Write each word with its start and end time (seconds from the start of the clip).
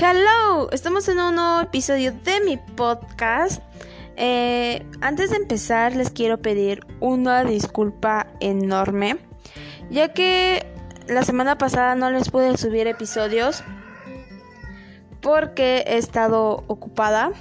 Hello, 0.00 0.70
estamos 0.70 1.08
en 1.08 1.18
un 1.18 1.34
nuevo 1.34 1.60
episodio 1.60 2.12
de 2.12 2.40
mi 2.42 2.56
podcast. 2.56 3.60
Eh, 4.14 4.86
antes 5.00 5.30
de 5.30 5.36
empezar 5.36 5.96
les 5.96 6.10
quiero 6.10 6.38
pedir 6.38 6.86
una 7.00 7.42
disculpa 7.42 8.28
enorme, 8.38 9.18
ya 9.90 10.12
que 10.14 10.64
la 11.08 11.24
semana 11.24 11.58
pasada 11.58 11.96
no 11.96 12.12
les 12.12 12.30
pude 12.30 12.56
subir 12.56 12.86
episodios 12.86 13.64
porque 15.20 15.82
he 15.84 15.98
estado 15.98 16.62
ocupada. 16.68 17.32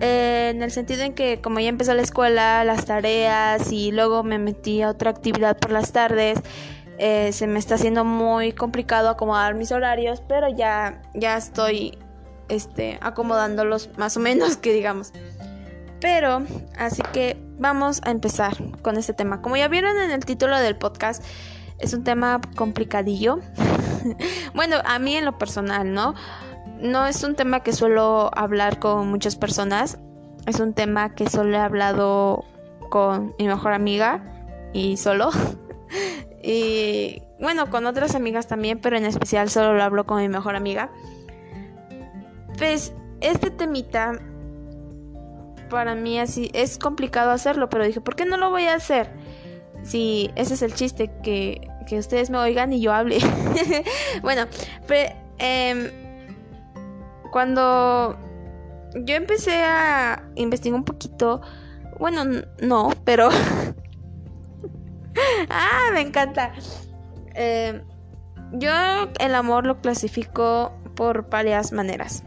Eh, 0.00 0.50
en 0.52 0.60
el 0.64 0.72
sentido 0.72 1.04
en 1.04 1.14
que 1.14 1.40
como 1.40 1.60
ya 1.60 1.68
empezó 1.68 1.94
la 1.94 2.02
escuela, 2.02 2.64
las 2.64 2.84
tareas 2.84 3.70
y 3.70 3.92
luego 3.92 4.24
me 4.24 4.40
metí 4.40 4.82
a 4.82 4.90
otra 4.90 5.10
actividad 5.10 5.56
por 5.56 5.70
las 5.70 5.92
tardes, 5.92 6.40
eh, 6.98 7.32
se 7.32 7.46
me 7.46 7.58
está 7.58 7.76
haciendo 7.76 8.04
muy 8.04 8.52
complicado 8.52 9.08
acomodar 9.08 9.54
mis 9.54 9.70
horarios, 9.70 10.20
pero 10.26 10.48
ya, 10.48 11.00
ya 11.14 11.36
estoy 11.36 11.96
este, 12.48 12.98
acomodándolos 13.00 13.90
más 13.96 14.16
o 14.16 14.20
menos, 14.20 14.56
que 14.56 14.72
digamos. 14.72 15.12
Pero, 16.00 16.42
así 16.76 17.02
que 17.12 17.36
vamos 17.58 18.00
a 18.04 18.10
empezar 18.10 18.56
con 18.82 18.96
este 18.96 19.12
tema. 19.12 19.42
Como 19.42 19.56
ya 19.56 19.68
vieron 19.68 19.96
en 19.98 20.10
el 20.10 20.24
título 20.24 20.58
del 20.58 20.76
podcast, 20.76 21.24
es 21.78 21.92
un 21.94 22.04
tema 22.04 22.40
complicadillo. 22.56 23.38
bueno, 24.54 24.76
a 24.84 24.98
mí 24.98 25.16
en 25.16 25.24
lo 25.24 25.38
personal, 25.38 25.92
¿no? 25.92 26.14
No 26.80 27.06
es 27.06 27.22
un 27.22 27.34
tema 27.34 27.60
que 27.62 27.72
suelo 27.72 28.30
hablar 28.36 28.78
con 28.78 29.08
muchas 29.08 29.36
personas. 29.36 29.98
Es 30.46 30.60
un 30.60 30.72
tema 30.72 31.14
que 31.14 31.28
solo 31.28 31.56
he 31.56 31.60
hablado 31.60 32.44
con 32.90 33.34
mi 33.38 33.46
mejor 33.46 33.72
amiga 33.72 34.22
y 34.72 34.96
solo. 34.96 35.30
Y 36.50 37.22
bueno, 37.38 37.68
con 37.68 37.84
otras 37.84 38.14
amigas 38.14 38.46
también, 38.46 38.78
pero 38.80 38.96
en 38.96 39.04
especial 39.04 39.50
solo 39.50 39.74
lo 39.74 39.82
hablo 39.82 40.06
con 40.06 40.22
mi 40.22 40.30
mejor 40.30 40.56
amiga. 40.56 40.90
Pues 42.56 42.94
este 43.20 43.50
temita 43.50 44.12
para 45.68 45.94
mí 45.94 46.18
así 46.18 46.50
es 46.54 46.78
complicado 46.78 47.32
hacerlo, 47.32 47.68
pero 47.68 47.84
dije, 47.84 48.00
¿por 48.00 48.16
qué 48.16 48.24
no 48.24 48.38
lo 48.38 48.48
voy 48.48 48.64
a 48.64 48.76
hacer? 48.76 49.10
Si 49.82 50.30
ese 50.36 50.54
es 50.54 50.62
el 50.62 50.72
chiste, 50.72 51.10
que, 51.22 51.68
que 51.86 51.98
ustedes 51.98 52.30
me 52.30 52.38
oigan 52.38 52.72
y 52.72 52.80
yo 52.80 52.94
hable. 52.94 53.18
bueno, 54.22 54.46
pero, 54.86 55.14
em, 55.36 55.90
cuando 57.30 58.16
yo 58.94 59.16
empecé 59.16 59.56
a 59.64 60.22
investigar 60.34 60.78
un 60.78 60.86
poquito, 60.86 61.42
bueno, 61.98 62.24
no, 62.62 62.90
pero 63.04 63.28
ah, 65.50 65.90
me 65.92 66.00
encanta. 66.00 66.52
Eh, 67.34 67.82
yo 68.52 68.70
el 69.20 69.34
amor 69.34 69.66
lo 69.66 69.80
clasifico 69.80 70.72
por 70.94 71.28
varias 71.28 71.72
maneras. 71.72 72.24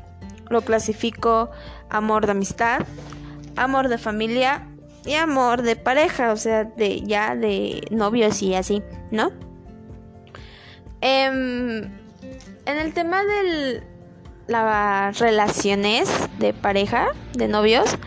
Lo 0.50 0.62
clasifico 0.62 1.50
amor 1.90 2.26
de 2.26 2.32
amistad, 2.32 2.86
amor 3.56 3.88
de 3.88 3.98
familia 3.98 4.68
y 5.06 5.14
amor 5.14 5.62
de 5.62 5.76
pareja, 5.76 6.32
o 6.32 6.38
sea, 6.38 6.64
de 6.64 7.02
ya 7.02 7.36
de 7.36 7.82
novios 7.92 8.42
y 8.42 8.56
así, 8.56 8.84
¿no? 9.12 9.32
Em, 11.02 11.84
en 12.66 12.78
el 12.78 12.94
tema 12.94 13.24
de 13.24 13.84
las 14.48 15.18
relaciones 15.20 16.10
de 16.38 16.54
pareja, 16.54 17.08
de 17.34 17.48
novios, 17.48 17.98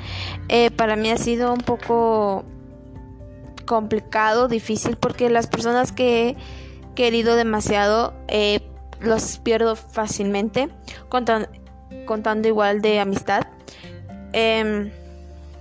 eh, 0.49 0.71
para 0.71 0.95
mí 0.95 1.11
ha 1.11 1.17
sido 1.17 1.53
un 1.53 1.61
poco 1.61 2.45
complicado, 3.65 4.49
difícil, 4.49 4.97
porque 4.97 5.31
las 5.31 5.47
personas 5.47 5.93
que 5.93 6.31
he 6.31 6.37
querido 6.95 7.37
demasiado 7.37 8.15
eh, 8.29 8.61
los 9.01 9.39
pierdo 9.39 9.77
fácilmente, 9.77 10.69
contando, 11.09 12.49
igual 12.49 12.81
de 12.81 13.01
amistad. 13.01 13.43
Em, 14.33 14.91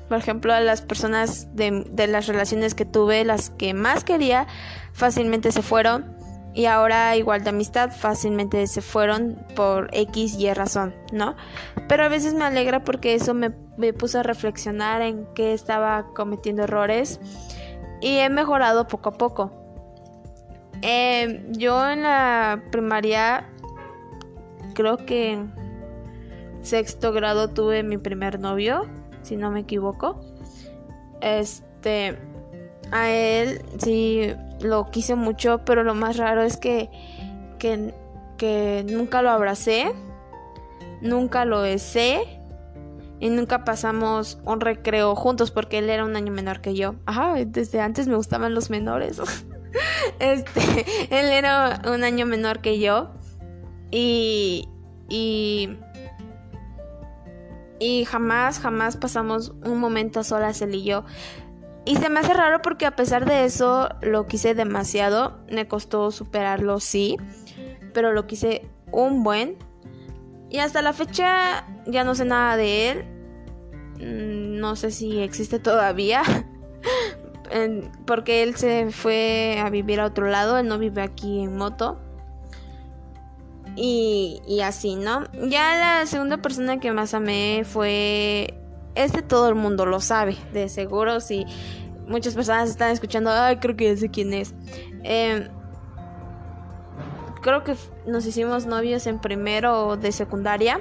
por 0.08 0.18
ejemplo, 0.18 0.54
a 0.54 0.60
las 0.60 0.82
personas 0.82 1.48
de, 1.56 2.08
las 2.08 2.28
relaciones 2.28 2.76
que 2.76 2.86
tuve, 2.86 3.26
las 3.26 3.50
que 3.50 3.74
más 3.74 4.04
quería, 4.04 4.48
fácilmente 4.94 5.52
se 5.52 5.62
fueron. 5.62 6.16
Y 6.56 6.66
ahora 6.66 7.16
igual 7.16 7.44
de 7.44 7.50
amistad, 7.50 7.90
fácilmente 7.92 8.68
se 8.68 8.82
fueron 8.82 9.44
por 9.56 9.90
X 9.92 10.36
y 10.38 10.54
razón, 10.54 10.94
¿no? 11.12 11.36
Pero 11.88 12.04
a 12.04 12.10
veces 12.10 12.36
me 12.36 12.44
alegra 12.44 12.84
porque 12.84 13.16
eso 13.16 13.34
me, 13.34 13.52
me 13.76 13.92
puso 13.92 14.20
a 14.20 14.24
reflexionar 14.24 15.02
en 15.02 15.26
que 15.34 15.54
estaba 15.54 16.06
cometiendo 16.14 16.64
errores 16.64 17.20
y 18.04 18.18
he 18.18 18.30
mejorado 18.30 18.86
poco 18.86 19.10
a 19.10 19.14
poco. 19.14 19.52
Em, 20.82 21.54
yo 21.54 21.90
en 21.90 22.04
la 22.04 22.62
primaria, 22.70 23.50
creo 24.74 24.98
que 24.98 25.32
en 25.32 25.54
sexto 26.62 27.14
grado 27.14 27.50
tuve 27.50 27.82
mi 27.82 27.98
primer 27.98 28.42
novio, 28.42 28.90
si 29.22 29.38
no 29.38 29.52
me 29.52 29.62
equivoco. 29.62 30.20
Este, 31.22 32.18
a 32.92 33.10
él 33.10 33.62
sí 33.78 34.34
lo 34.60 34.92
quise 34.92 35.16
mucho, 35.16 35.62
pero 35.64 35.86
lo 35.86 35.96
más 35.96 36.18
raro 36.18 36.44
es 36.44 36.58
que, 36.58 36.90
que, 37.58 37.94
que 38.38 38.86
nunca 38.92 39.22
lo 39.22 39.30
abracé, 39.30 39.94
nunca 41.02 41.46
lo 41.46 41.62
besé 41.62 42.43
y 43.20 43.30
nunca 43.30 43.64
pasamos 43.64 44.40
un 44.46 44.60
recreo 44.62 45.16
juntos 45.16 45.52
porque 45.52 45.80
él 45.80 45.90
era 45.90 46.06
un 46.06 46.16
año 46.16 46.32
menor 46.32 46.62
que 46.62 46.76
yo. 46.76 46.96
Ajá, 47.06 47.36
desde 47.46 47.80
antes 47.80 48.08
me 48.08 48.16
gustaban 48.16 48.54
los 48.54 48.70
menores. 48.70 49.22
este, 50.20 50.86
él 51.10 51.28
era 51.28 51.82
un 51.92 52.04
año 52.04 52.26
menor 52.26 52.60
que 52.62 52.80
yo 52.80 53.12
y 53.92 54.68
y 55.10 55.78
y 57.80 58.06
jamás 58.06 58.60
jamás 58.60 58.98
pasamos 58.98 59.54
un 59.64 59.80
momento 59.80 60.24
solas 60.24 60.62
él 60.62 60.76
y 60.76 60.84
yo. 60.84 61.06
Y 61.86 61.98
se 61.98 62.10
me 62.10 62.22
hace 62.22 62.34
raro 62.34 62.62
porque 62.62 62.86
a 62.86 62.96
pesar 62.96 63.26
de 63.26 63.44
eso 63.44 63.90
lo 64.02 64.26
quise 64.26 64.56
demasiado, 64.56 65.40
me 65.52 65.68
costó 65.68 66.12
superarlo, 66.12 66.80
sí, 66.80 67.18
pero 67.94 68.14
lo 68.14 68.26
quise 68.26 68.70
un 68.92 69.24
buen. 69.24 69.58
Y 70.54 70.60
hasta 70.60 70.84
la 70.84 70.94
fecha 70.94 71.66
ya 71.88 72.04
no 72.04 72.14
sé 72.14 72.26
nada 72.26 72.56
de 72.58 72.92
él. 72.92 73.06
Mm, 73.96 74.60
no 74.60 74.76
sé 74.76 74.92
si 74.92 75.20
existe 75.20 75.58
todavía. 75.58 76.22
porque 78.06 78.44
él 78.44 78.56
se 78.56 78.92
fue 78.92 79.60
a 79.60 79.72
vivir 79.72 80.00
a 80.00 80.06
otro 80.06 80.28
lado, 80.28 80.60
él 80.60 80.68
no 80.68 80.78
vive 80.78 81.02
aquí 81.02 81.42
en 81.42 81.58
moto. 81.58 82.00
Y, 83.76 84.44
y 84.48 84.62
así, 84.62 84.96
¿no? 84.96 85.24
Ya 85.50 85.76
la 85.76 86.06
segunda 86.06 86.38
persona 86.38 86.80
que 86.80 86.92
más 86.92 87.16
amé 87.16 87.64
fue... 87.66 88.54
Este 88.94 89.24
todo 89.24 89.50
el 89.50 89.56
mundo 89.56 89.88
lo 89.88 90.00
sabe, 90.00 90.38
de 90.54 90.70
seguro, 90.70 91.20
si 91.20 91.48
muchas 92.08 92.36
personas 92.36 92.70
están 92.70 92.92
escuchando, 92.92 93.32
ay, 93.32 93.58
creo 93.58 93.76
que 93.76 93.86
ya 93.86 93.98
sé 93.98 94.10
quién 94.10 94.34
es. 94.34 94.54
Em, 95.02 95.50
creo 97.44 97.64
que 97.64 97.76
nos 98.08 98.26
hicimos 98.26 98.66
novios 98.66 99.06
en 99.06 99.20
primero 99.20 99.98
de 99.98 100.12
secundaria 100.12 100.80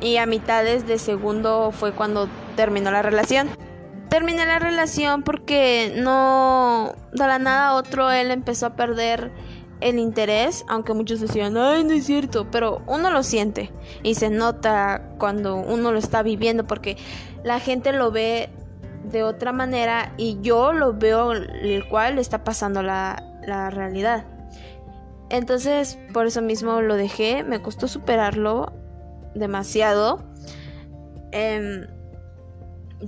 y 0.00 0.16
a 0.16 0.26
mitades 0.26 0.88
de 0.88 0.98
segundo 0.98 1.70
fue 1.70 1.92
cuando 1.92 2.28
terminó 2.56 2.90
la 2.90 3.02
relación. 3.02 3.48
Terminé 4.08 4.44
la 4.44 4.58
relación 4.58 5.22
porque 5.22 5.94
no, 5.96 6.94
de 7.12 7.26
la 7.26 7.38
nada 7.38 7.74
otro 7.74 8.10
él 8.10 8.30
empezó 8.32 8.66
a 8.66 8.74
perder 8.74 9.30
el 9.80 9.98
interés, 9.98 10.64
aunque 10.68 10.94
muchos 10.94 11.20
decían, 11.20 11.56
ay, 11.56 11.84
no 11.84 11.92
es 11.92 12.06
cierto, 12.06 12.50
pero 12.50 12.82
uno 12.86 13.10
lo 13.10 13.22
siente 13.22 13.72
y 14.02 14.14
se 14.14 14.30
nota 14.30 15.14
cuando 15.18 15.56
uno 15.56 15.92
lo 15.92 15.98
está 15.98 16.22
viviendo 16.22 16.66
porque 16.66 16.96
la 17.44 17.60
gente 17.60 17.92
lo 17.92 18.10
ve 18.10 18.50
de 19.04 19.22
otra 19.22 19.52
manera 19.52 20.12
y 20.16 20.38
yo 20.40 20.72
lo 20.72 20.92
veo 20.92 21.32
el 21.32 21.86
cual 21.88 22.18
está 22.18 22.44
pasando 22.44 22.82
la, 22.82 23.22
la 23.46 23.70
realidad. 23.70 24.24
Entonces, 25.32 25.98
por 26.12 26.26
eso 26.26 26.42
mismo 26.42 26.82
lo 26.82 26.94
dejé, 26.94 27.42
me 27.42 27.62
costó 27.62 27.88
superarlo, 27.88 28.70
demasiado. 29.34 30.22
Em, 31.32 31.86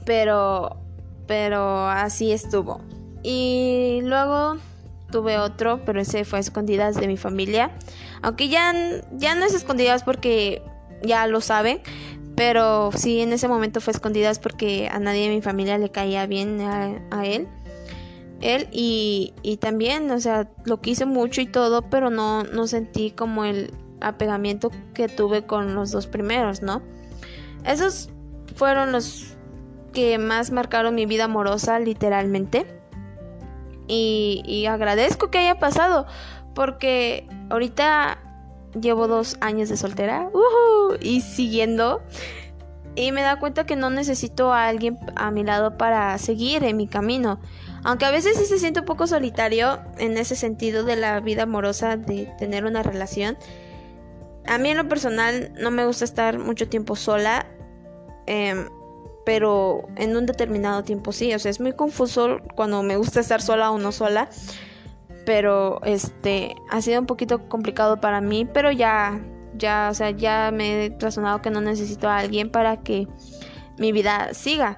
pero, 0.07 0.79
pero 1.27 1.87
así 1.87 2.33
estuvo. 2.33 2.81
Y 3.23 4.01
luego 4.05 4.57
tuve 5.11 5.39
otro, 5.39 5.85
pero 5.85 6.01
ese 6.01 6.25
fue 6.25 6.39
a 6.39 6.41
escondidas 6.41 6.97
de 6.97 7.09
mi 7.09 7.19
familia. 7.19 7.73
Aunque 8.23 8.49
ya, 8.49 8.73
ya 9.13 9.35
no 9.35 9.45
es 9.45 9.53
escondidas 9.53 10.03
porque 10.03 10.63
ya 11.03 11.27
lo 11.27 11.43
saben. 11.43 11.83
Pero 12.37 12.91
sí, 12.93 13.21
en 13.21 13.35
ese 13.35 13.49
momento 13.49 13.83
fue 13.83 13.93
escondidas 13.93 14.39
porque 14.39 14.89
a 14.91 14.99
nadie 14.99 15.29
de 15.29 15.35
mi 15.35 15.43
familia 15.43 15.77
le 15.77 15.91
caía 15.91 16.25
bien 16.25 16.59
a, 16.63 17.27
él. 17.27 17.49
Él 18.41 18.69
y, 18.73 19.33
y, 19.43 19.57
también, 19.57 20.11
o 20.11 20.21
sea, 20.21 20.51
lo 20.65 20.81
quise 20.81 21.07
mucho 21.07 21.41
y 21.41 21.47
todo, 21.47 21.83
pero 21.89 22.11
no, 22.11 22.45
no 22.45 22.67
sentí 22.67 23.11
como 23.11 23.45
el, 23.45 23.73
apegamiento 24.05 24.71
que 24.93 25.09
tuve 25.09 25.47
con 25.47 25.75
los 25.75 25.91
dos 25.91 26.07
primeros, 26.07 26.63
¿no? 26.63 26.83
Esos 27.65 28.11
fueron 28.57 28.93
los 28.93 29.37
que 29.93 30.19
más 30.19 30.51
marcaron 30.51 30.95
mi 30.95 31.07
vida 31.07 31.25
amorosa, 31.25 31.79
literalmente. 31.79 32.67
Y, 33.87 34.67
agradezco 34.67 35.31
que 35.31 35.39
haya 35.39 35.59
pasado, 35.59 36.07
porque 36.55 37.29
ahorita 37.51 38.19
llevo 38.81 39.09
dos 39.09 39.37
años 39.41 39.69
de 39.69 39.77
soltera 39.77 40.31
y 41.01 41.21
siguiendo. 41.21 42.03
Y 42.97 43.13
me 43.13 43.23
da 43.23 43.41
cuenta 43.41 43.67
que 43.67 43.77
no 43.77 43.91
necesito 43.91 44.53
a 44.53 44.69
alguien 44.69 44.99
a 45.17 45.31
mi 45.31 45.43
lado 45.43 45.77
para 45.77 46.17
seguir 46.19 46.65
en 46.65 46.77
mi 46.77 46.87
camino. 46.87 47.41
Aunque 47.85 48.07
a 48.07 48.11
veces 48.11 48.37
sí 48.37 48.47
se 48.47 48.59
siente 48.59 48.81
un 48.81 48.87
poco 48.87 49.07
solitario 49.07 49.81
en 49.99 50.17
ese 50.17 50.37
sentido 50.37 50.85
de 50.85 50.97
la 50.97 51.21
vida 51.21 51.45
amorosa, 51.45 51.97
de 51.97 52.33
tener 52.39 52.65
una 52.65 52.83
relación. 52.83 53.37
A 54.47 54.59
mí 54.59 54.71
en 54.71 54.79
lo 54.79 54.89
personal 54.89 55.53
no 55.59 55.71
me 55.71 55.87
gusta 55.87 56.05
estar 56.05 56.39
mucho 56.39 56.69
tiempo 56.69 56.97
sola. 56.97 57.47
Em, 58.27 58.69
pero 59.27 59.87
en 59.97 60.17
un 60.17 60.27
determinado 60.27 60.83
tiempo 60.83 61.13
sí. 61.13 61.33
O 61.35 61.39
sea, 61.39 61.51
es 61.51 61.61
muy 61.61 61.73
confuso 61.73 62.39
cuando 62.55 62.83
me 62.83 62.97
gusta 62.97 63.21
estar 63.21 63.43
sola 63.43 63.71
o 63.71 63.79
no 63.79 63.93
sola. 63.93 64.29
Pero 65.27 65.81
este 65.85 66.55
ha 66.71 66.81
sido 66.83 67.01
un 67.01 67.07
poquito 67.07 67.49
complicado 67.49 68.01
para 68.01 68.21
mí. 68.21 68.47
Pero 68.47 68.73
ya 68.73 69.21
ya, 69.57 69.89
o 69.91 69.95
sea, 69.95 70.11
ya 70.11 70.51
me 70.53 70.87
he 70.87 70.97
razonado 70.99 71.41
que 71.41 71.51
no 71.51 71.61
necesito 71.61 72.09
a 72.09 72.19
alguien 72.19 72.51
para 72.51 72.79
que 72.79 73.07
mi 73.79 73.93
vida 73.93 74.33
siga. 74.33 74.77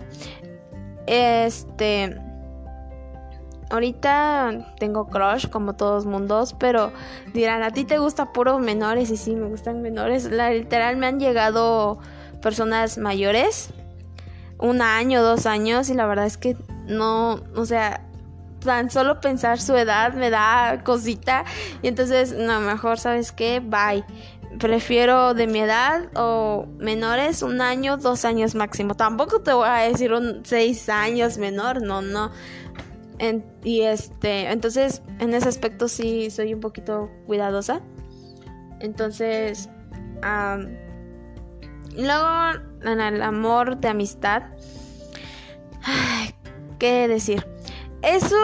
Este. 1.06 2.16
Ahorita 3.70 4.74
tengo 4.78 5.08
crush 5.08 5.48
como 5.48 5.74
todos 5.74 6.06
mundos, 6.06 6.54
pero 6.58 6.92
dirán, 7.34 7.62
a 7.62 7.72
ti 7.72 7.84
te 7.84 7.98
gusta 7.98 8.32
puros 8.32 8.60
menores 8.60 9.10
y 9.10 9.16
sí, 9.16 9.34
me 9.34 9.48
gustan 9.48 9.82
menores. 9.82 10.30
La, 10.30 10.50
literal 10.50 10.96
me 10.96 11.06
han 11.06 11.18
llegado 11.18 11.98
personas 12.40 12.96
mayores, 12.98 13.70
un 14.58 14.82
año, 14.82 15.22
dos 15.22 15.46
años, 15.46 15.90
y 15.90 15.94
la 15.94 16.06
verdad 16.06 16.26
es 16.26 16.36
que 16.36 16.56
no, 16.86 17.40
o 17.56 17.64
sea, 17.64 18.02
tan 18.60 18.90
solo 18.90 19.20
pensar 19.20 19.60
su 19.60 19.74
edad 19.76 20.14
me 20.14 20.30
da 20.30 20.82
cosita. 20.84 21.44
Y 21.82 21.88
entonces, 21.88 22.32
no, 22.32 22.60
mejor, 22.60 22.98
¿sabes 22.98 23.32
qué? 23.32 23.60
Bye 23.60 24.04
prefiero 24.58 25.34
de 25.34 25.46
mi 25.46 25.60
edad 25.60 26.08
o 26.14 26.66
menores 26.78 27.42
un 27.42 27.60
año, 27.60 27.96
dos 27.96 28.24
años 28.24 28.54
máximo. 28.54 28.94
Tampoco 28.94 29.40
te 29.40 29.52
voy 29.52 29.68
a 29.68 29.76
decir 29.76 30.12
un 30.12 30.42
seis 30.44 30.88
años 30.88 31.38
menor, 31.38 31.82
no, 31.82 32.02
no. 32.02 32.30
Y 33.62 33.82
este, 33.82 34.50
entonces 34.50 35.02
en 35.18 35.34
ese 35.34 35.48
aspecto 35.48 35.88
sí 35.88 36.30
soy 36.30 36.54
un 36.54 36.60
poquito 36.60 37.10
cuidadosa. 37.26 37.80
Entonces, 38.80 39.70
luego 41.96 42.28
en 42.82 43.00
el 43.00 43.22
amor 43.22 43.78
de 43.78 43.88
amistad, 43.88 44.42
¿qué 46.78 47.08
decir? 47.08 47.46
Eso 48.02 48.36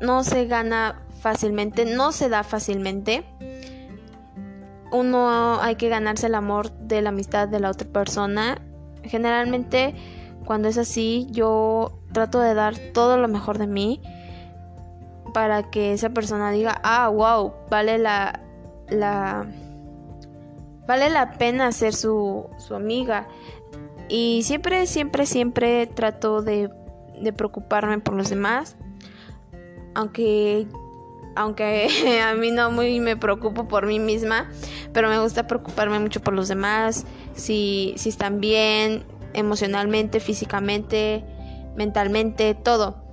no 0.00 0.22
se 0.22 0.46
gana 0.46 1.02
fácilmente, 1.20 1.84
no 1.84 2.12
se 2.12 2.28
da 2.28 2.44
fácilmente 2.44 3.24
uno 4.94 5.60
hay 5.60 5.74
que 5.74 5.88
ganarse 5.88 6.28
el 6.28 6.36
amor 6.36 6.70
de 6.72 7.02
la 7.02 7.08
amistad 7.08 7.48
de 7.48 7.58
la 7.58 7.70
otra 7.70 7.88
persona. 7.88 8.62
Generalmente 9.02 9.94
cuando 10.44 10.68
es 10.68 10.78
así 10.78 11.26
yo 11.30 11.98
trato 12.14 12.40
de 12.40 12.54
dar 12.54 12.78
todo 12.94 13.18
lo 13.18 13.28
mejor 13.28 13.58
de 13.58 13.66
mí 13.66 14.00
para 15.34 15.70
que 15.70 15.92
esa 15.92 16.08
persona 16.08 16.50
diga, 16.50 16.80
ah, 16.82 17.08
wow, 17.08 17.52
vale 17.68 17.98
la, 17.98 18.40
la, 18.88 19.46
vale 20.86 21.10
la 21.10 21.32
pena 21.32 21.70
ser 21.72 21.92
su, 21.92 22.48
su 22.56 22.74
amiga. 22.74 23.28
Y 24.08 24.42
siempre, 24.44 24.86
siempre, 24.86 25.26
siempre 25.26 25.86
trato 25.86 26.40
de, 26.40 26.70
de 27.20 27.32
preocuparme 27.34 27.98
por 27.98 28.14
los 28.14 28.30
demás. 28.30 28.76
Aunque 29.94 30.66
aunque 31.36 32.20
a 32.24 32.34
mí 32.34 32.50
no 32.50 32.70
muy 32.70 33.00
me 33.00 33.16
preocupo 33.16 33.66
por 33.66 33.86
mí 33.86 33.98
misma, 33.98 34.50
pero 34.92 35.08
me 35.08 35.18
gusta 35.18 35.46
preocuparme 35.46 35.98
mucho 35.98 36.20
por 36.20 36.34
los 36.34 36.48
demás, 36.48 37.06
si, 37.34 37.94
si 37.96 38.08
están 38.08 38.40
bien 38.40 39.04
emocionalmente, 39.32 40.20
físicamente, 40.20 41.24
mentalmente, 41.76 42.54
todo. 42.54 43.04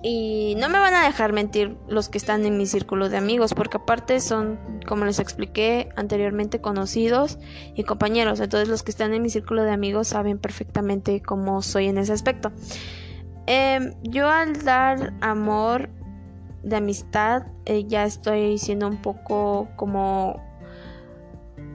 Y 0.00 0.54
no 0.58 0.68
me 0.68 0.78
van 0.78 0.94
a 0.94 1.04
dejar 1.04 1.32
mentir 1.32 1.76
los 1.88 2.08
que 2.08 2.18
están 2.18 2.44
en 2.44 2.56
mi 2.56 2.66
círculo 2.66 3.08
de 3.08 3.16
amigos, 3.16 3.54
porque 3.54 3.78
aparte 3.78 4.20
son, 4.20 4.58
como 4.86 5.04
les 5.04 5.18
expliqué 5.18 5.88
anteriormente, 5.96 6.60
conocidos 6.60 7.38
y 7.74 7.82
compañeros. 7.82 8.38
Entonces 8.38 8.68
los 8.68 8.84
que 8.84 8.92
están 8.92 9.12
en 9.12 9.22
mi 9.22 9.30
círculo 9.30 9.64
de 9.64 9.72
amigos 9.72 10.08
saben 10.08 10.38
perfectamente 10.38 11.20
cómo 11.20 11.62
soy 11.62 11.88
en 11.88 11.98
ese 11.98 12.12
aspecto. 12.12 12.52
Em, 13.46 13.94
yo 14.02 14.28
al 14.28 14.62
dar 14.62 15.14
amor 15.20 15.88
de 16.62 16.76
amistad 16.76 17.46
eh, 17.64 17.84
ya 17.86 18.04
estoy 18.04 18.58
siendo 18.58 18.86
un 18.86 18.98
poco 18.98 19.68
como 19.74 20.40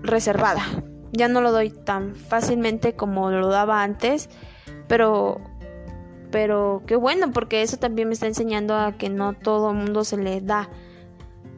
reservada. 0.01 0.61
Ya 1.11 1.27
no 1.27 1.41
lo 1.41 1.51
doy 1.51 1.71
tan 1.71 2.15
fácilmente 2.15 2.95
como 2.95 3.31
lo 3.31 3.47
daba 3.47 3.83
antes, 3.83 4.29
pero 4.87 5.41
pero 6.33 6.81
qué 6.87 6.95
bueno 6.95 7.31
porque 7.31 7.61
eso 7.61 7.77
también 7.77 8.07
me 8.07 8.15
está 8.15 8.25
enseñando 8.25 8.75
a 8.75 8.93
que 8.93 9.07
no 9.07 9.33
todo 9.33 9.69
el 9.69 9.77
mundo 9.77 10.03
se 10.03 10.17
le 10.17 10.41
da. 10.41 10.67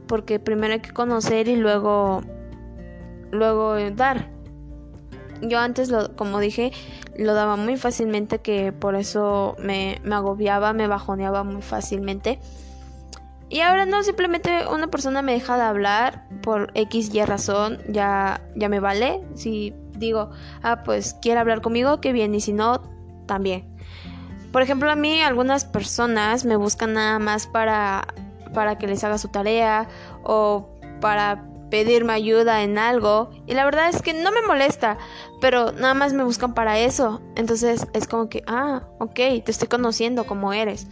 Porque 0.06 0.38
primero 0.38 0.74
hay 0.74 0.81
que 0.81 0.92
conocer 0.92 1.48
y 1.48 1.56
luego 1.56 2.22
luego 3.31 3.75
dar. 3.92 4.30
Yo 5.42 5.60
antes, 5.60 5.89
lo, 5.89 6.13
como 6.18 6.39
dije, 6.39 6.74
lo 7.18 7.33
daba 7.33 7.56
muy 7.56 7.77
fácilmente 7.77 8.39
que 8.39 8.74
por 8.74 8.95
eso 8.95 9.56
me, 9.60 10.01
me 10.04 10.16
agobiaba, 10.16 10.74
me 10.74 10.88
bajoneaba 10.88 11.45
muy 11.45 11.62
fácilmente. 11.62 12.39
Y 13.48 13.62
ahora 13.62 13.86
no, 13.86 14.04
simplemente 14.04 14.68
una 14.69 14.88
persona 14.88 15.22
me 15.22 15.31
deja 15.31 15.56
de 15.56 15.63
hablar 15.63 16.27
por 16.42 16.72
X 16.74 17.13
y 17.13 17.24
razón, 17.24 17.80
ya, 17.88 18.42
ya 18.57 18.68
me 18.68 18.81
vale. 18.81 19.22
Si 19.36 19.74
digo, 19.98 20.31
ah, 20.63 20.83
pues 20.83 21.13
quiere 21.22 21.39
hablar 21.39 21.62
conmigo, 21.62 22.01
qué 22.01 22.12
bien, 22.12 22.36
y 22.36 22.42
si 22.42 22.51
no, 22.51 22.81
también. 23.25 23.75
Por 24.55 24.61
ejemplo, 24.61 24.89
a 24.89 24.95
mí 24.95 25.21
algunas 25.21 25.65
personas 25.65 26.45
me 26.45 26.55
buscan 26.55 26.93
nada 26.93 27.19
más 27.19 27.45
para, 27.45 28.07
para 28.53 28.77
que 28.77 28.87
les 28.87 29.03
haga 29.03 29.17
su 29.17 29.27
tarea 29.27 29.89
o 30.23 30.69
para 31.01 31.43
pedirme 31.69 32.13
ayuda 32.13 32.63
en 32.63 32.77
algo. 32.77 33.31
Y 33.47 33.53
la 33.53 33.65
verdad 33.65 33.89
es 33.89 34.01
que 34.01 34.13
no 34.13 34.31
me 34.31 34.41
molesta, 34.43 34.97
pero 35.41 35.73
nada 35.73 35.93
más 35.93 36.13
me 36.13 36.23
buscan 36.23 36.53
para 36.53 36.79
eso. 36.79 37.21
Entonces 37.35 37.85
es 37.91 38.07
como 38.07 38.29
que, 38.29 38.43
ah, 38.47 38.83
ok, 38.99 39.15
te 39.15 39.43
estoy 39.51 39.67
conociendo 39.67 40.25
como 40.25 40.53
eres. 40.53 40.87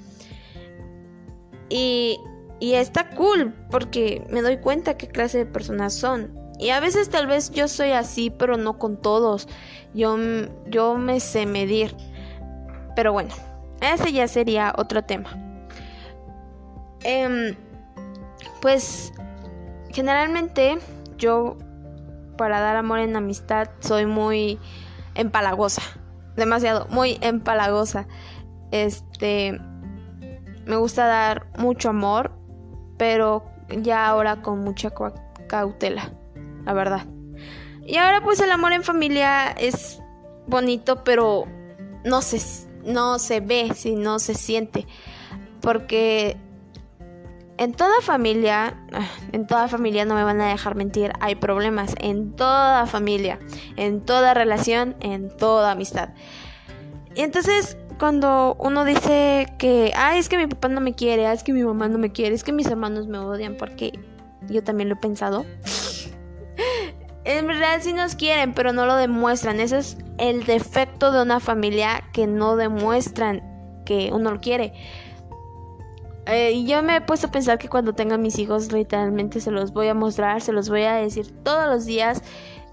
Y 1.69 2.19
y 2.59 2.73
está 2.73 3.11
cool 3.11 3.53
porque 3.71 4.27
me 4.29 4.41
doy 4.41 4.57
cuenta 4.57 4.97
qué 4.97 5.07
clase 5.07 5.37
de 5.37 5.45
personas 5.45 5.93
son. 5.93 6.37
Y 6.59 6.71
a 6.71 6.81
veces 6.81 7.09
tal 7.09 7.27
vez 7.27 7.49
yo 7.51 7.69
soy 7.69 7.91
así, 7.91 8.29
pero 8.29 8.57
no 8.57 8.77
con 8.77 9.01
todos. 9.01 9.47
Yo, 9.93 10.17
yo 10.67 10.97
me 10.97 11.21
sé 11.21 11.45
medir. 11.45 11.95
Pero 12.97 13.13
bueno, 13.13 13.31
ese 13.83 14.11
ya 14.11 14.27
sería 14.27 14.73
otro 14.77 15.03
tema. 15.03 15.29
Em, 17.03 17.55
pues 18.61 19.13
generalmente 19.89 20.77
yo 21.17 21.57
para 22.37 22.59
dar 22.59 22.75
amor 22.77 22.99
en 22.99 23.15
amistad 23.15 23.69
soy 23.79 24.05
muy 24.05 24.59
empalagosa. 25.15 25.81
Demasiado, 26.35 26.87
muy 26.89 27.17
empalagosa. 27.21 28.07
Este, 28.71 29.59
me 30.65 30.77
gusta 30.77 31.05
dar 31.05 31.45
mucho 31.57 31.89
amor 31.89 32.43
pero 32.97 33.43
ya 33.69 34.07
ahora 34.07 34.41
con 34.41 34.59
mucha 34.59 34.91
cautela, 35.47 36.11
la 36.65 36.73
verdad. 36.73 37.05
Y 37.85 37.97
ahora 37.97 38.21
pues 38.23 38.39
el 38.39 38.51
amor 38.51 38.71
en 38.71 38.83
familia 38.83 39.51
es 39.51 40.01
bonito, 40.47 41.03
pero 41.03 41.45
no 42.05 42.21
se, 42.21 42.39
no 42.85 43.19
se 43.19 43.39
ve, 43.39 43.71
si 43.75 43.95
no 43.95 44.19
se 44.19 44.33
siente. 44.33 44.87
Porque 45.61 46.37
en 47.57 47.73
toda 47.73 48.01
familia, 48.01 48.75
en 49.31 49.47
toda 49.47 49.67
familia 49.67 50.05
no 50.05 50.15
me 50.15 50.23
van 50.23 50.41
a 50.41 50.49
dejar 50.49 50.75
mentir, 50.75 51.13
hay 51.19 51.35
problemas. 51.35 51.95
En 51.99 52.35
toda 52.35 52.85
familia, 52.85 53.39
en 53.77 54.01
toda 54.01 54.33
relación, 54.33 54.95
en 54.99 55.29
toda 55.35 55.71
amistad. 55.71 56.09
Y 57.15 57.21
entonces 57.21 57.77
cuando 57.99 58.55
uno 58.59 58.85
dice 58.85 59.47
que, 59.57 59.93
ay, 59.95 60.19
es 60.19 60.29
que 60.29 60.37
mi 60.37 60.47
papá 60.47 60.67
no 60.67 60.81
me 60.81 60.93
quiere, 60.93 61.31
es 61.31 61.43
que 61.43 61.53
mi 61.53 61.63
mamá 61.63 61.87
no 61.87 61.97
me 61.97 62.11
quiere, 62.11 62.35
es 62.35 62.43
que 62.43 62.51
mis 62.51 62.67
hermanos 62.67 63.07
me 63.07 63.17
odian, 63.19 63.55
porque 63.55 63.99
yo 64.49 64.63
también 64.63 64.89
lo 64.89 64.95
he 64.95 64.97
pensado. 64.97 65.45
En 67.25 67.47
realidad 67.47 67.79
sí 67.81 67.93
nos 67.93 68.15
quieren, 68.15 68.53
pero 68.53 68.73
no 68.73 68.85
lo 68.85 68.95
demuestran. 68.95 69.59
Ese 69.59 69.77
es 69.77 69.97
el 70.17 70.45
defecto 70.45 71.11
de 71.11 71.21
una 71.21 71.39
familia 71.39 72.03
que 72.11 72.27
no 72.27 72.55
demuestran 72.55 73.41
que 73.85 74.11
uno 74.13 74.31
lo 74.31 74.39
quiere. 74.39 74.73
Eh, 76.25 76.63
yo 76.65 76.81
me 76.83 76.97
he 76.97 77.01
puesto 77.01 77.27
a 77.27 77.31
pensar 77.31 77.57
que 77.57 77.67
cuando 77.67 77.93
tenga 77.93 78.17
mis 78.17 78.39
hijos, 78.39 78.71
literalmente 78.71 79.41
se 79.41 79.51
los 79.51 79.73
voy 79.73 79.87
a 79.87 79.93
mostrar, 79.93 80.41
se 80.41 80.53
los 80.53 80.69
voy 80.69 80.83
a 80.83 80.93
decir 80.93 81.31
todos 81.43 81.67
los 81.67 81.85
días 81.85 82.21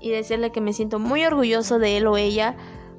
y 0.01 0.11
decirle 0.11 0.53
que 0.53 0.61
me 0.61 0.73
siento 0.73 0.99
muy 0.99 1.25
orgulloso 1.25 1.79
de 1.79 1.97
él 1.97 2.07
o 2.07 2.17
ella, 2.17 2.57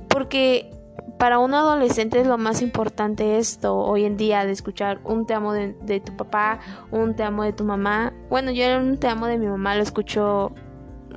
porque 0.09 0.71
para 1.17 1.39
un 1.39 1.53
adolescente 1.53 2.19
es 2.19 2.27
lo 2.27 2.37
más 2.37 2.61
importante 2.61 3.37
esto 3.37 3.77
hoy 3.77 4.05
en 4.05 4.17
día 4.17 4.45
de 4.45 4.51
escuchar 4.51 4.99
un 5.03 5.25
te 5.25 5.33
amo 5.33 5.53
de, 5.53 6.01
tu 6.03 6.17
papá, 6.17 6.59
un 6.91 7.15
te 7.15 7.23
amo 7.23 7.43
de 7.43 7.53
tu 7.53 7.63
mamá, 7.63 8.13
bueno, 8.29 8.51
yo 8.51 8.65
un 8.77 8.97
te 8.97 9.07
amo 9.07 9.27
de 9.27 9.37
mi 9.37 9.47
mamá 9.47 9.75
lo 9.75 9.83
escucho 9.83 10.51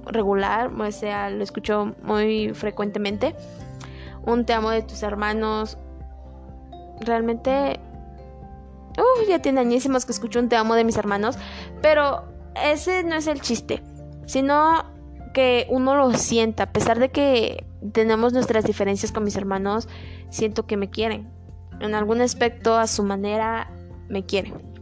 regular, 0.07 0.71
o 0.73 0.93
sea, 0.93 1.31
lo 1.31 1.43
escucho 1.43 1.95
muy 2.03 2.55
frecuentemente. 2.55 3.35
Un 4.27 4.45
te 4.45 4.53
amo 4.53 4.71
de 4.71 4.83
tus 4.83 5.03
hermanos. 5.03 5.79
Realmente 7.01 7.81
uh, 8.99 9.29
ya 9.29 9.41
tiene 9.41 9.61
añísimos 9.61 10.07
que 10.07 10.13
escucho 10.13 10.39
un 10.39 10.49
te 10.49 10.57
amo 10.57 10.75
de 10.75 10.85
mis 10.85 10.97
hermanos, 10.97 11.37
pero 11.83 12.25
ese 12.63 13.03
no 13.03 13.17
es 13.17 13.27
el 13.27 13.41
chiste, 13.41 13.83
sino 14.27 14.85
que 15.33 15.67
uno 15.69 15.97
lo 15.97 16.13
sienta, 16.15 16.65
a 16.65 16.73
pesar 16.73 16.99
de 16.99 17.11
que 17.11 17.67
tenemos 17.93 18.33
nuestras 18.33 18.65
diferencias 18.65 19.13
con 19.13 19.25
mis 19.25 19.37
hermanos, 19.37 19.89
siento 20.31 20.67
que 20.67 20.77
me 20.77 20.89
quieren. 20.89 21.29
En 21.81 21.95
algún 21.95 22.21
aspecto, 22.21 22.77
a 22.77 22.87
su 22.87 23.03
manera, 23.03 23.71
me 24.09 24.25
quieren. 24.25 24.74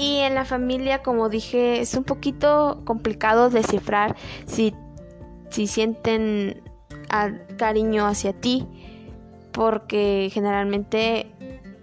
Y 0.00 0.20
en 0.20 0.34
la 0.34 0.46
familia, 0.46 1.02
como 1.02 1.28
dije, 1.28 1.82
es 1.82 1.92
un 1.92 2.04
poquito 2.04 2.80
complicado 2.86 3.50
descifrar 3.50 4.16
si, 4.46 4.74
si 5.50 5.66
sienten 5.66 6.62
cariño 7.58 8.06
hacia 8.06 8.32
ti, 8.32 8.66
porque 9.52 10.30
generalmente 10.32 11.30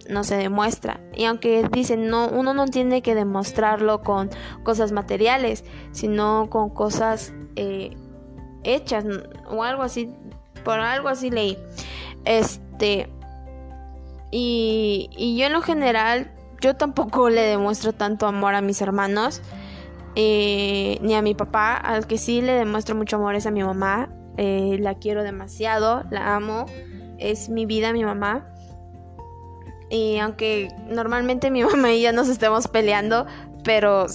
no 0.10 0.24
se 0.24 0.36
demuestra. 0.36 1.00
Y 1.14 1.26
aunque 1.26 1.70
dicen, 1.72 2.08
no, 2.08 2.28
uno 2.30 2.56
no 2.56 2.66
tiene 2.66 3.04
que 3.04 3.14
demostrarlo 3.14 4.02
con 4.02 4.32
cosas 4.64 4.92
materiales, 4.92 5.64
sino 5.92 6.50
con 6.50 6.72
cosas 6.72 7.36
eh, 7.56 7.96
hechas 8.64 9.06
o 9.48 9.62
algo 9.62 9.84
así, 9.84 10.12
por 10.64 10.80
algo 10.80 11.10
así 11.10 11.30
leí. 11.30 11.56
Este, 12.26 13.10
y, 14.32 15.08
y 15.16 15.38
yo 15.38 15.46
en 15.46 15.54
lo 15.54 15.62
general, 15.62 16.32
yo 16.62 16.76
tampoco 16.76 17.30
le 17.30 17.42
demuestro 17.42 17.94
tanto 17.94 18.28
amor 18.28 18.56
a 18.56 18.62
mis 18.62 18.82
hermanos. 18.82 19.42
Eh, 20.16 20.98
ni 21.02 21.14
a 21.14 21.22
mi 21.22 21.36
papá, 21.36 21.76
al 21.76 22.08
que 22.08 22.18
sí 22.18 22.42
le 22.42 22.54
demuestro 22.54 22.96
mucho 22.96 23.18
amor 23.18 23.36
es 23.36 23.46
a 23.46 23.52
mi 23.52 23.64
mamá. 23.64 24.10
Eh, 24.38 24.78
la 24.80 24.96
quiero 24.96 25.24
demasiado, 25.24 26.04
la 26.10 26.36
amo, 26.36 26.66
es 27.20 27.50
mi 27.50 27.66
vida 27.66 27.94
mi 27.94 28.04
mamá. 28.04 28.48
Y 29.90 30.18
aunque 30.18 30.70
normalmente 30.90 31.52
mi 31.52 31.64
mamá 31.64 31.94
y 31.94 32.02
yo 32.02 32.14
nos 32.14 32.30
estemos 32.30 32.68
peleando, 32.68 33.28
pero, 33.64 34.08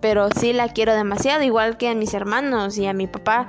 pero 0.00 0.28
sí 0.36 0.52
la 0.52 0.68
quiero 0.68 0.94
demasiado, 0.94 1.44
igual 1.44 1.76
que 1.76 1.88
a 1.88 1.94
mis 1.94 2.12
hermanos 2.12 2.76
y 2.76 2.86
a 2.86 2.92
mi 2.92 3.06
papá. 3.06 3.46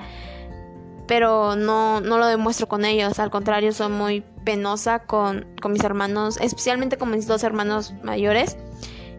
Pero 1.11 1.57
no, 1.57 1.99
no 1.99 2.17
lo 2.17 2.25
demuestro 2.25 2.69
con 2.69 2.85
ellos, 2.85 3.19
al 3.19 3.29
contrario, 3.31 3.73
soy 3.73 3.89
muy 3.89 4.23
penosa 4.45 4.99
con, 4.99 5.45
con 5.61 5.73
mis 5.73 5.83
hermanos, 5.83 6.37
especialmente 6.39 6.95
con 6.95 7.11
mis 7.11 7.27
dos 7.27 7.43
hermanos 7.43 7.93
mayores. 8.01 8.57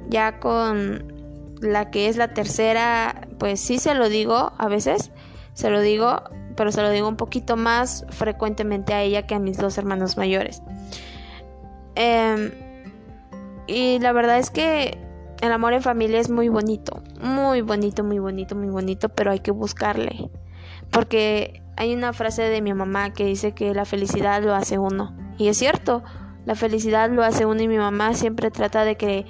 Ya 0.08 0.40
con 0.40 1.12
la 1.60 1.90
que 1.90 2.08
es 2.08 2.16
la 2.16 2.32
tercera, 2.32 3.28
pues 3.38 3.60
sí 3.60 3.78
se 3.78 3.92
lo 3.92 4.08
digo 4.08 4.54
a 4.56 4.68
veces, 4.68 5.10
se 5.52 5.68
lo 5.68 5.82
digo, 5.82 6.22
pero 6.56 6.72
se 6.72 6.80
lo 6.80 6.88
digo 6.88 7.06
un 7.06 7.18
poquito 7.18 7.58
más 7.58 8.06
frecuentemente 8.08 8.94
a 8.94 9.02
ella 9.02 9.26
que 9.26 9.34
a 9.34 9.38
mis 9.38 9.58
dos 9.58 9.76
hermanos 9.76 10.16
mayores. 10.16 10.62
Em, 11.94 12.52
y 13.66 13.98
la 13.98 14.12
verdad 14.12 14.38
es 14.38 14.48
que 14.48 14.96
el 15.42 15.52
amor 15.52 15.74
en 15.74 15.82
familia 15.82 16.20
es 16.20 16.30
muy 16.30 16.48
bonito, 16.48 17.02
muy 17.20 17.60
bonito, 17.60 18.02
muy 18.02 18.18
bonito, 18.18 18.56
muy 18.56 18.68
bonito, 18.70 19.10
pero 19.10 19.30
hay 19.30 19.40
que 19.40 19.50
buscarle. 19.50 20.30
Porque 20.90 21.61
hay 21.76 21.94
una 21.94 22.12
frase 22.12 22.42
de 22.42 22.60
mi 22.60 22.74
mamá 22.74 23.12
que 23.12 23.24
dice 23.24 23.52
que 23.52 23.74
la 23.74 23.84
felicidad 23.84 24.42
lo 24.42 24.54
hace 24.54 24.78
uno. 24.78 25.14
Y 25.38 25.48
es 25.48 25.56
cierto, 25.56 26.02
la 26.44 26.54
felicidad 26.54 27.10
lo 27.10 27.24
hace 27.24 27.46
uno 27.46 27.62
y 27.62 27.68
mi 27.68 27.78
mamá 27.78 28.14
siempre 28.14 28.50
trata 28.50 28.84
de 28.84 28.96
que 28.96 29.26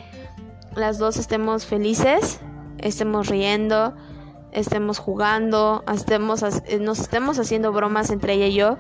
las 0.75 0.99
dos 0.99 1.17
estemos 1.17 1.67
felices, 1.67 2.41
estemos 2.79 3.29
riendo, 3.29 3.95
estemos 4.53 4.99
jugando, 4.99 5.85
estemos, 5.93 6.45
nos 6.81 6.99
estemos 6.99 7.39
haciendo 7.39 7.73
bromas 7.73 8.11
entre 8.11 8.35
ella 8.35 8.47
y 8.47 8.55
yo 8.55 8.79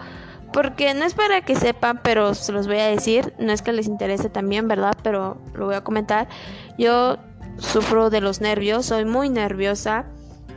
porque 0.52 0.92
no 0.94 1.04
es 1.04 1.14
para 1.14 1.40
que 1.40 1.56
sepan, 1.56 2.00
pero 2.02 2.34
se 2.34 2.52
los 2.52 2.66
voy 2.66 2.78
a 2.78 2.86
decir, 2.86 3.32
no 3.38 3.52
es 3.52 3.62
que 3.62 3.72
les 3.72 3.86
interese 3.86 4.28
también, 4.28 4.68
¿verdad? 4.68 4.94
Pero 5.02 5.38
lo 5.54 5.66
voy 5.66 5.74
a 5.74 5.82
comentar. 5.82 6.28
Yo 6.78 7.16
sufro 7.58 8.10
de 8.10 8.20
los 8.20 8.40
nervios, 8.40 8.86
soy 8.86 9.04
muy 9.04 9.30
nerviosa, 9.30 10.04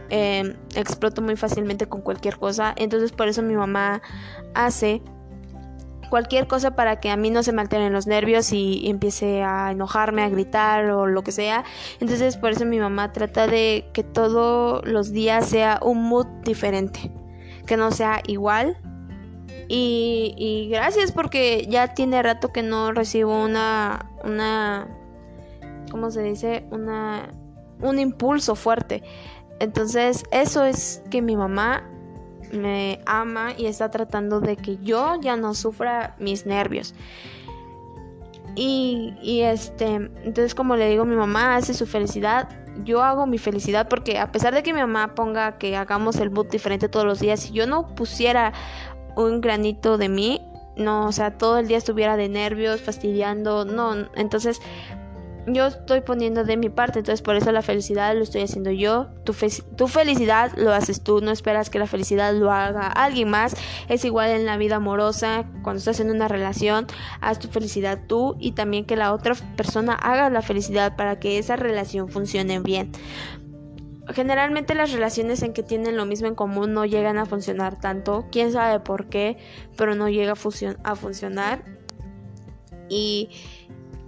em, 0.10 0.56
exploto 0.76 1.22
muy 1.22 1.36
fácilmente 1.36 1.88
con 1.88 2.02
cualquier 2.02 2.38
cosa, 2.38 2.74
entonces 2.78 3.12
por 3.12 3.28
eso 3.28 3.42
mi 3.42 3.56
mamá 3.56 4.02
hace 4.54 5.02
cualquier 6.10 6.48
cosa 6.48 6.76
para 6.76 7.00
que 7.00 7.10
a 7.10 7.18
mí 7.18 7.30
no 7.30 7.44
se 7.44 7.52
me 7.52 7.62
alteren 7.62 7.92
los 7.92 8.08
nervios 8.08 8.54
y, 8.54 8.90
empiece 8.90 9.44
a 9.44 9.72
enojarme, 9.72 10.24
a 10.24 10.30
gritar 10.30 10.90
o 10.92 11.08
lo 11.08 11.24
que 11.24 11.32
sea. 11.32 11.64
Entonces 12.00 12.38
por 12.38 12.52
eso 12.52 12.66
mi 12.66 12.80
mamá 12.80 13.12
trata 13.12 13.48
de 13.48 13.90
que 13.94 14.04
todos 14.04 14.86
los 14.88 15.12
días 15.12 15.48
sea 15.48 15.80
un 15.82 16.04
mood 16.04 16.28
diferente, 16.44 17.12
que 17.66 17.76
no 17.76 17.92
sea 17.92 18.22
igual 18.28 18.78
y, 19.68 20.68
gracias 20.72 21.12
porque 21.12 21.66
ya 21.70 21.94
tiene 21.94 22.22
rato 22.22 22.52
que 22.52 22.64
no 22.64 22.92
recibo 22.92 23.44
una, 23.44 24.12
una, 24.24 24.88
¿cómo 25.90 26.12
se 26.12 26.22
dice? 26.22 26.66
Una, 26.72 27.30
un 27.82 28.00
impulso 28.00 28.56
fuerte. 28.56 29.04
Entonces 29.60 30.24
eso 30.32 30.64
es 30.64 31.02
que 31.10 31.22
mi 31.22 31.36
mamá 31.36 31.84
me 32.52 33.00
ama 33.06 33.54
y 33.58 33.66
está 33.66 33.90
tratando 33.90 34.40
de 34.40 34.58
que 34.58 34.78
yo 34.78 35.20
ya 35.22 35.36
no 35.36 35.54
sufra 35.54 36.16
mis 36.20 36.46
nervios. 36.46 36.94
Y, 38.56 39.14
y 39.22 39.42
este, 39.42 39.96
entonces 39.96 40.56
como 40.56 40.76
le 40.76 40.90
digo, 40.90 41.06
mi 41.06 41.16
mamá 41.16 41.56
hace 41.56 41.74
su 41.74 41.86
felicidad, 41.86 42.50
yo 42.84 43.04
hago 43.04 43.26
mi 43.26 43.38
felicidad 43.38 43.88
porque 43.90 44.18
a 44.18 44.32
pesar 44.32 44.54
de 44.54 44.64
que 44.64 44.74
mi 44.74 44.80
mamá 44.80 45.14
ponga 45.16 45.58
que 45.58 45.76
hagamos 45.76 46.18
el 46.18 46.30
boot 46.30 46.50
diferente 46.50 46.90
todos 46.90 47.06
los 47.06 47.20
días, 47.20 47.42
si 47.42 47.54
yo 47.54 47.68
no 47.68 47.96
pusiera 47.96 48.54
un 49.16 49.42
granito 49.42 49.98
de 49.98 50.10
mí, 50.10 50.42
no, 50.78 51.08
o 51.08 51.12
sea, 51.12 51.38
todo 51.38 51.60
el 51.60 51.68
día 51.68 51.78
estuviera 51.78 52.18
de 52.18 52.28
nervios, 52.28 52.82
fastidiando, 52.82 53.66
no, 53.66 53.94
entonces 54.16 54.62
yo 55.48 55.68
estoy 55.68 56.02
poniendo 56.02 56.44
de 56.44 56.58
mi 56.58 56.70
parte, 56.70 57.00
entonces 57.00 57.22
por 57.22 57.36
eso 57.36 57.52
la 57.52 57.62
felicidad 57.62 58.16
lo 58.16 58.24
estoy 58.24 58.42
haciendo 58.42 58.72
yo, 58.72 59.08
tu, 59.24 59.34
tu, 59.76 59.88
felicidad 59.88 60.52
lo 60.58 60.74
haces 60.74 61.02
tú, 61.02 61.22
no 61.22 61.32
esperas 61.32 61.70
que 61.70 61.80
la 61.80 61.88
felicidad 61.88 62.34
lo 62.34 62.52
haga 62.52 62.88
alguien 62.88 63.30
más, 63.30 63.56
es 63.88 64.06
igual 64.06 64.32
en 64.32 64.46
la 64.46 64.58
vida 64.58 64.78
amorosa, 64.78 65.46
cuando 65.64 65.80
estás 65.80 66.00
en 66.00 66.10
una 66.10 66.28
relación, 66.28 66.88
haz 67.22 67.40
tu 67.40 67.48
felicidad 67.48 68.00
tú 68.08 68.36
y 68.40 68.54
también 68.54 68.86
que 68.86 68.96
la 68.96 69.14
otra 69.14 69.36
persona 69.56 69.94
haga 69.94 70.30
la 70.30 70.42
felicidad 70.42 70.96
para 70.96 71.20
que 71.20 71.38
esa 71.38 71.56
relación 71.56 72.10
funcione 72.10 72.60
bien. 72.60 72.92
Generalmente 74.14 74.76
las 74.76 74.92
relaciones 74.92 75.42
en 75.42 75.54
que 75.54 75.64
tienen 75.64 75.98
lo 75.98 76.06
mismo 76.06 76.28
en 76.28 76.36
común 76.36 76.74
no 76.74 76.86
llegan 76.86 77.18
a 77.18 77.26
funcionar 77.26 77.80
tanto, 77.80 78.26
quién 78.32 78.52
sabe 78.52 78.80
por 78.80 79.08
qué, 79.10 79.38
pero 79.78 79.96
no 79.96 80.10
llega 80.10 80.34
a 80.34 80.96
funcionar. 80.96 81.64
Y, 82.88 83.30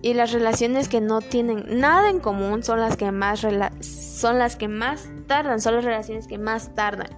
y, 0.09 0.13
las 0.13 0.31
relaciones 0.31 0.87
que 0.89 1.01
no 1.01 1.21
tienen 1.21 1.79
nada 1.79 2.09
en 2.09 2.19
común 2.19 2.63
son 2.63 2.79
las 2.79 2.97
que 2.97 3.11
más 3.11 3.45
son 3.81 4.39
las 4.39 4.55
que 4.55 4.67
más 4.67 5.09
tardan, 5.27 5.61
son 5.61 5.75
las 5.75 5.83
relaciones 5.83 6.27
que 6.27 6.37
más 6.37 6.73
tardan. 6.75 7.09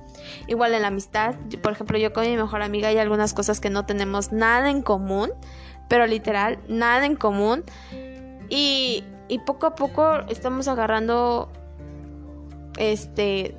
Igual 0.48 0.74
en 0.74 0.82
la 0.82 0.90
amistad, 0.90 1.36
por 1.62 1.72
ejemplo, 1.74 1.98
yo 1.98 2.14
con 2.14 2.26
mi 2.26 2.36
mejor 2.36 2.62
amiga 2.62 2.90
hay 2.90 2.98
algunas 2.98 3.34
cosas 3.34 3.60
que 3.60 3.70
no 3.70 3.86
tenemos 3.86 4.32
nada 4.32 4.70
en 4.70 4.82
común, 4.82 5.32
pero 5.88 6.08
literal, 6.08 6.60
nada 6.68 7.06
en 7.06 7.16
común. 7.16 7.64
Y, 8.50 9.04
y 9.28 9.40
poco 9.40 9.68
a 9.68 9.76
poco 9.76 10.22
estamos 10.28 10.68
agarrando 10.68 11.50
este 12.78 13.56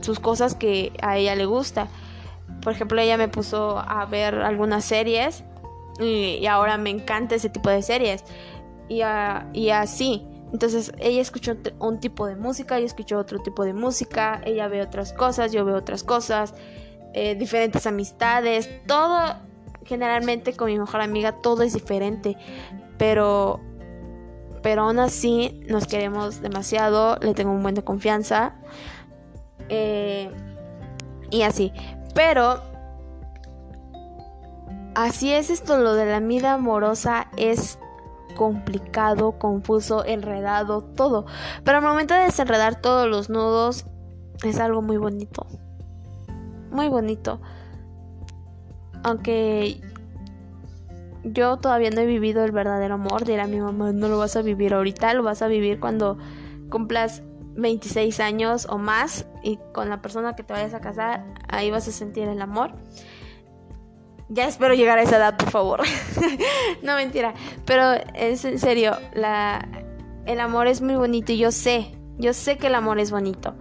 sus 0.00 0.20
cosas 0.20 0.54
que 0.54 0.92
a 1.02 1.16
ella 1.16 1.34
le 1.34 1.46
gusta. 1.46 1.88
Por 2.62 2.72
ejemplo, 2.72 3.00
ella 3.00 3.16
me 3.16 3.28
puso 3.28 3.78
a 3.78 4.04
ver 4.06 4.34
algunas 4.36 4.84
series 4.84 5.44
y, 5.98 6.46
ahora 6.46 6.78
me 6.78 6.90
encanta 6.90 7.34
ese 7.34 7.48
tipo 7.48 7.70
de 7.70 7.82
series. 7.82 8.24
Y, 8.88 9.02
y 9.52 9.70
así. 9.70 10.26
Entonces 10.52 10.92
ella 10.98 11.20
escuchó 11.20 11.56
un 11.80 12.00
tipo 12.00 12.26
de 12.26 12.36
música, 12.36 12.78
yo 12.78 12.86
escucho 12.86 13.18
otro 13.18 13.40
tipo 13.40 13.64
de 13.64 13.74
música, 13.74 14.40
ella 14.44 14.68
ve 14.68 14.80
otras 14.80 15.12
cosas, 15.12 15.52
yo 15.52 15.64
veo 15.64 15.76
otras 15.76 16.04
cosas, 16.04 16.54
eh, 17.14 17.34
diferentes 17.34 17.86
amistades, 17.86 18.70
todo, 18.86 19.36
generalmente 19.84 20.54
con 20.54 20.68
mi 20.68 20.78
mejor 20.78 21.00
amiga 21.00 21.32
todo 21.42 21.62
es 21.62 21.74
diferente, 21.74 22.36
pero 22.96 23.60
pero 24.62 24.82
aún 24.82 24.98
así 24.98 25.60
nos 25.68 25.86
queremos 25.86 26.40
demasiado, 26.40 27.18
le 27.20 27.34
tengo 27.34 27.52
un 27.52 27.62
buen 27.62 27.76
de 27.76 27.84
confianza 27.84 28.56
eh, 29.68 30.30
y 31.30 31.42
así. 31.42 31.72
Pero 32.14 32.62
así 34.96 35.32
es 35.32 35.50
esto, 35.50 35.78
lo 35.78 35.94
de 35.94 36.06
la 36.06 36.18
vida 36.18 36.54
amorosa 36.54 37.28
es 37.36 37.78
complicado, 38.36 39.38
confuso, 39.38 40.04
enredado, 40.04 40.82
todo. 40.82 41.26
Pero 41.64 41.78
al 41.78 41.84
momento 41.84 42.14
de 42.14 42.20
desenredar 42.20 42.80
todos 42.80 43.08
los 43.08 43.30
nudos 43.30 43.86
es 44.44 44.60
algo 44.60 44.82
muy 44.82 44.98
bonito. 44.98 45.46
Muy 46.70 46.88
bonito. 46.88 47.40
Aunque 49.02 49.80
yo 51.24 51.56
todavía 51.56 51.90
no 51.90 52.00
he 52.00 52.06
vivido 52.06 52.44
el 52.44 52.52
verdadero 52.52 52.94
amor. 52.94 53.24
Dirá 53.24 53.46
mi 53.46 53.60
mamá, 53.60 53.92
no 53.92 54.08
lo 54.08 54.18
vas 54.18 54.36
a 54.36 54.42
vivir 54.42 54.74
ahorita, 54.74 55.14
lo 55.14 55.22
vas 55.22 55.42
a 55.42 55.48
vivir 55.48 55.80
cuando 55.80 56.18
cumplas 56.70 57.22
26 57.56 58.20
años 58.20 58.66
o 58.68 58.78
más 58.78 59.26
y 59.42 59.58
con 59.72 59.88
la 59.88 60.02
persona 60.02 60.36
que 60.36 60.42
te 60.42 60.52
vayas 60.52 60.74
a 60.74 60.80
casar, 60.80 61.24
ahí 61.48 61.70
vas 61.70 61.88
a 61.88 61.92
sentir 61.92 62.28
el 62.28 62.40
amor. 62.42 62.72
Ya 64.28 64.46
espero 64.46 64.74
llegar 64.74 64.98
a 64.98 65.02
esa 65.02 65.16
edad, 65.16 65.36
por 65.36 65.50
favor. 65.50 65.82
no 66.82 66.96
mentira, 66.96 67.34
pero 67.64 67.92
es 68.14 68.44
en 68.44 68.58
serio, 68.58 68.96
la, 69.14 69.68
el 70.26 70.40
amor 70.40 70.66
es 70.66 70.80
muy 70.80 70.96
bonito 70.96 71.32
y 71.32 71.38
yo 71.38 71.52
sé, 71.52 71.92
yo 72.18 72.32
sé 72.32 72.58
que 72.58 72.66
el 72.66 72.74
amor 72.74 72.98
es 72.98 73.10
bonito. 73.10 73.54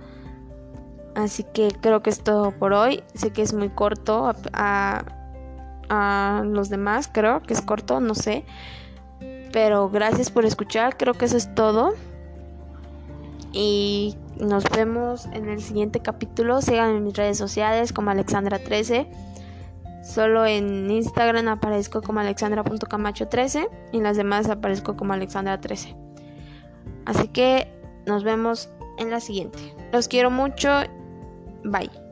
Así 1.16 1.44
que 1.44 1.70
creo 1.80 2.02
que 2.04 2.10
es 2.10 2.22
todo 2.22 2.52
por 2.52 2.74
hoy. 2.74 3.04
Sé 3.14 3.32
que 3.32 3.42
es 3.42 3.54
muy 3.54 3.70
corto 3.70 4.34
a, 4.54 5.06
a 5.88 6.44
los 6.46 6.70
demás, 6.70 7.10
creo 7.12 7.42
que 7.42 7.54
es 7.54 7.62
corto, 7.62 8.02
no 8.02 8.16
sé. 8.16 8.44
Pero 9.54 9.90
gracias 9.90 10.30
por 10.30 10.46
escuchar, 10.46 10.98
creo 10.98 11.14
que 11.14 11.26
eso 11.26 11.38
es 11.38 11.54
todo. 11.56 11.94
Y 13.54 14.18
nos 14.38 14.66
vemos 14.66 15.28
en 15.28 15.48
el 15.48 15.62
siguiente 15.62 16.02
capítulo. 16.02 16.62
Sigan 16.62 16.90
en 16.90 17.04
mis 17.06 17.16
redes 17.16 17.38
sociales 17.38 17.94
como 17.94 18.12
Alexandra13. 18.12 19.08
Solo 20.06 20.46
en 20.46 20.92
Instagram 20.92 21.48
aparezco 21.48 22.04
como 22.04 22.20
alexandra.camacho13 22.20 23.68
y 23.92 23.98
en 23.98 24.04
las 24.04 24.18
demás 24.18 24.48
aparezco 24.48 24.96
como 24.96 25.16
Alexandra13. 25.16 25.98
Así 27.06 27.28
que 27.30 27.68
nos 28.06 28.24
vemos 28.24 28.70
en 29.00 29.10
la 29.10 29.20
siguiente. 29.20 29.58
Los 29.92 30.08
quiero 30.08 30.30
mucho. 30.30 30.70
Bye. 31.64 32.05